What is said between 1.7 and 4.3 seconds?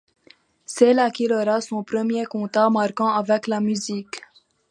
premier contact marquant avec la musique.